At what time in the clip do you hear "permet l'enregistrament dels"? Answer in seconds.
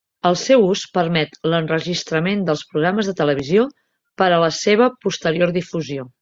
0.95-2.63